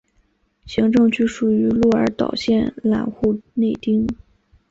[0.65, 4.07] 行政区属于鹿儿岛县濑户内町。